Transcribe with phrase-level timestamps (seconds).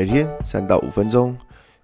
[0.00, 1.36] 每天三到五分钟，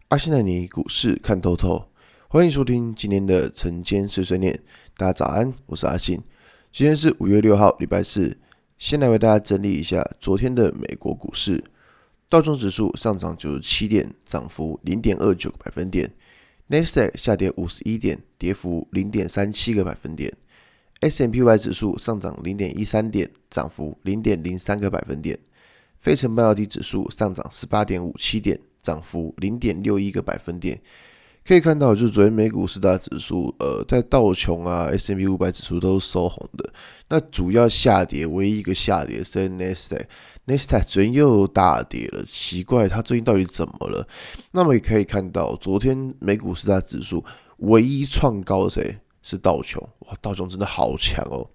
[0.08, 1.90] 阿信带你股市看透透。
[2.28, 4.58] 欢迎收听今天的晨间碎碎念。
[4.96, 6.18] 大家早安，我是阿信。
[6.72, 8.38] 今天是五月六号，礼拜四。
[8.78, 11.62] 先来为大家整理一下昨天的美国股市。
[12.30, 16.10] 道琼指数上涨九十七点，涨幅零点二九个百分点。
[16.68, 20.32] 纳斯达克下跌五十一点，跌幅零点三七个百分点。
[21.00, 25.38] S M P Y 指数上涨零点一三点，涨幅零点零三个百分点。
[25.98, 30.80] 费城半导体指数上涨十八点五七点，涨幅零点六一个百分点。
[31.44, 36.72] 可以看到，就是昨天美股四大指数，呃，在道琼啊、S&P 500指数都是收红的。
[37.08, 40.08] 那主要下跌，唯一一个下跌是纳斯达克，
[40.46, 44.08] 纳斯达克昨天又大跌了，奇怪，它最近到底怎么了？
[44.50, 47.24] 那么也可以看到，昨天美股四大指数
[47.58, 48.98] 唯一创高的谁？
[49.22, 51.48] 是道琼，哇，道琼真的好强哦。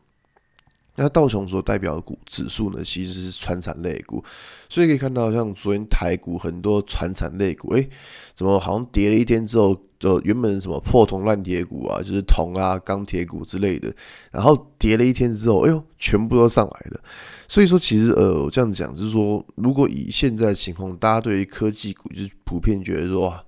[0.95, 4.23] 那道琼所代表的股指数呢，其实是传产类股，
[4.69, 7.89] 所以可以看到，像昨天台股很多传产类股，诶，
[8.35, 13.93] 怎么好像跌了一天之后，就原本什么破铜烂铁股啊，就是铜啊、钢铁股之类的，
[14.31, 16.99] 然后跌了一天之后，哎呦，全部都上来了。
[17.47, 23.43] 所以说，其实呃，我这样讲就是说，如果以现在的情况，大家对于科技股就是普遍觉得说哇，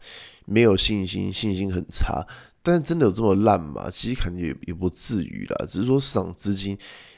[0.46, 2.26] 没有信心，信心很差。
[2.66, 3.90] 但是真的有这么烂吗？
[3.92, 6.78] 其实感觉也也不至于啦，只是说市场资金，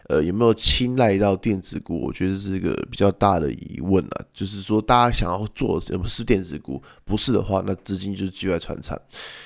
[0.09, 2.01] 呃，有没有青睐到电子股？
[2.01, 4.25] 我觉得是一个比较大的疑问啊。
[4.33, 8.99] 就是说，大家想要做的不是电子股，不是的话，那资金就是聚在传产。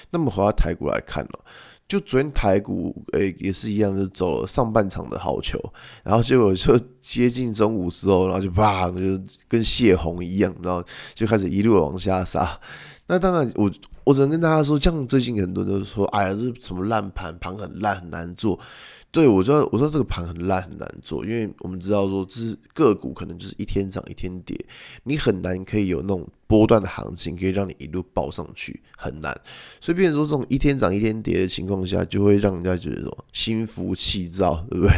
[0.09, 1.39] 那么回到台股来看了，
[1.85, 5.61] 就昨天台股，诶、也是一样，就走了上半场的好球，
[6.05, 10.81] 然后结果就接近中午之后，然后就啪，就跟泄洪一样，然后
[11.13, 12.57] 就开始一路往下杀。
[13.09, 13.69] 那当然，我
[14.03, 18.59] 我只能跟大家说，像最近很多人都说，哎呀，这是什么烂盘，盘很烂，很难做。
[19.11, 24.55] 对，我知道，我知道这个盘很烂很难做，因为我们知道说，这是个股可能就是一天涨一天跌，
[25.05, 29.35] 你很难可以有那种波段的行情，可以让你一路爆上去，很难。
[29.81, 34.93] 所以，变成说这种一天涨一天跌的情况下，就会让人家觉得说心浮气躁，对不对？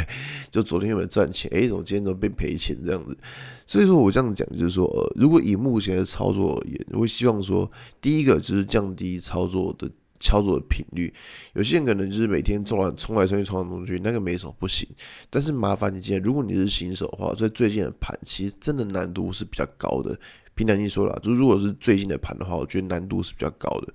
[0.52, 1.50] 就昨天有没有赚钱？
[1.52, 3.18] 诶，怎么今天都变赔钱这样子？
[3.66, 9.90] 所以说我这样讲就是说，呃，如果以目前的操作而言，我会希望说，第一个就是降低操作的。
[10.24, 11.12] 操作的频率，
[11.56, 14.88] 有些人可能就是每天冲来冲来冲去冲来冲去，那个没什么不行。
[15.32, 20.16] 但是麻烦你今天，如果你是新手的话，在最近的盘其实真的难度是比较高的。
[20.54, 23.92] 凭良心说了，就如果是最近的盘的话，我觉得难度是比较高的。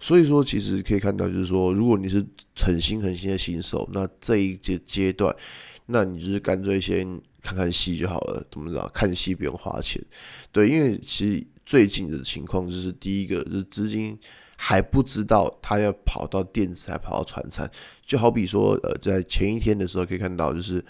[0.00, 2.26] 所以说，其实可以看到，就是说，如果你是
[2.56, 5.32] 很新很新的新手，那这一阶阶段，
[5.86, 7.06] 那你就是干脆先
[7.42, 8.46] 看看戏就好了。
[8.50, 8.88] 怎么知道？
[8.94, 10.02] 看戏不用花钱。
[10.52, 14.18] 对，因为其实最近的情况就是第一个就是资金。
[14.60, 17.70] 还不知道他要跑到电子，还跑到船产，
[18.04, 20.84] 就好比说，呃，在前一天的时候可以看到，就是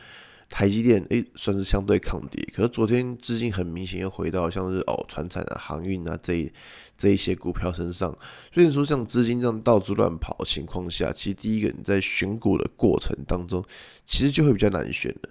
[0.48, 6.50] 台积电，诶，算是相对抗跌，可是昨天资金很明显又回到像是哦，船产啊、航运啊这一
[6.96, 8.16] 这一些股票身上，
[8.54, 13.62] 所以说像资金这样到处乱跑的情况下，其实第一个你在选股的过程当中，
[14.06, 15.28] 其实就会比较难选的。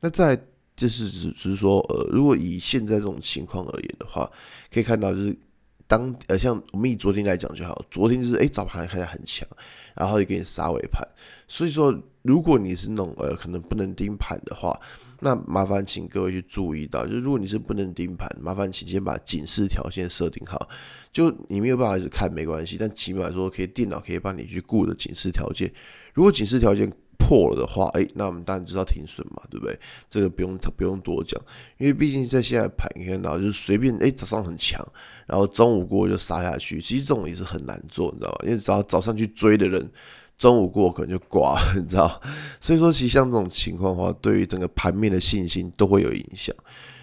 [0.00, 0.42] 那在
[0.76, 4.30] 就是只只是说，呃，如果以现在这种情况而言的话，
[4.72, 5.36] 可以看到就是。
[5.86, 9.46] 当呃，像我们以昨天来讲就好，昨天就是诶，早盘看起来很强，
[9.94, 11.06] 然后就给你杀尾盘。
[11.46, 14.80] 所以说，如果你是那种呃，可能不能盯盘的话，
[15.20, 20.66] 那麻烦请各位去注意到，就是如果你是不能盯盘，麻烦请先把警示条件设定好。
[21.12, 25.70] 就你没有办法一直看没关系，但起码说，可以电脑可以帮你去顾的警示条件。
[26.14, 26.90] 如果警示条件
[27.26, 29.78] 破了的话，诶，那我们当然知道停损嘛，对不对？
[30.10, 31.40] 这个不用不用多讲，
[31.78, 34.86] 因为毕竟在现在盘你看到就是随便诶，早上很强，
[35.26, 38.38] 然后中午过就杀下去，其实这种也是很难做，你知道吧？
[38.44, 39.90] 因为只要早上去追的人，
[40.36, 42.20] 中午过可能就挂了，你知道？
[42.60, 46.54] 所以说，其实像这种情况的话，对于整个盘面的信心都会有影响。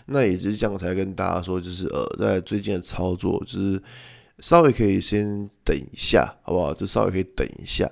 [0.05, 3.81] 那也是这样才跟大家说，就是呃，在最近的操作，就是
[4.39, 6.73] 稍微可以先等一下，好不好？
[6.73, 7.89] 就稍微可以等一下。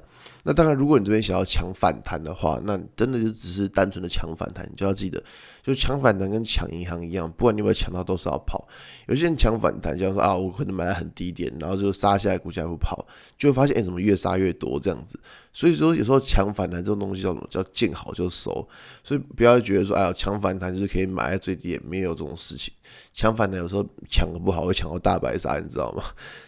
[0.50, 4.66] 那当然，如果你这边想要抢反弹的话，那真的就只是单纯的抢反弹。
[4.68, 5.24] 你就要记得，
[5.62, 8.68] 就抢反弹跟抢银行一样，不管你有没有抢到，都是要跑。
[9.08, 13.06] 有些人抢反弹，像说啊，我可能买在很低点，然后就杀下来，股价不跑，
[13.38, 15.20] 就会发现哎、怎么越杀越多这样子。
[15.54, 17.46] 所以说，有时候抢反弹这种东西叫什么？
[17.48, 18.68] 叫见好就收。
[19.04, 22.74] 所以不要觉得说，哎呀，抢反弹就是可以买在最低点，没有这种事情。
[23.14, 26.04] 抢反弹有时候抢的不好，会抢到大白鲨，你知道吗？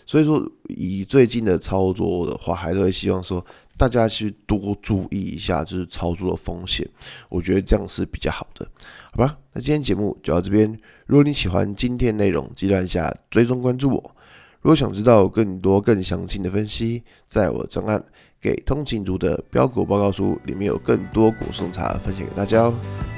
[0.07, 3.45] 所以说，以最近的操作的话，还是会希望说。
[3.77, 6.88] 大家去多注意一下，就是操作的风险，
[7.29, 8.68] 我觉得这样是比较好的，
[9.12, 9.38] 好吧？
[9.53, 10.79] 那今天节目就到这边。
[11.07, 14.15] 如果你喜欢今天内容，记得按下追踪关注我。
[14.62, 18.03] 如果想知道更多更详尽的分析，在我专案
[18.39, 22.73] 给通勤族的标股报告书里面有更多股种茶分享给大家哦。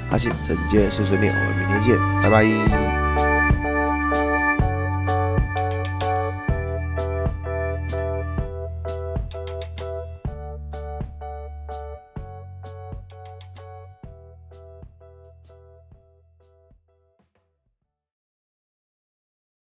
[0.10, 3.03] 阿信，整件碎碎念，我们明天见，拜拜。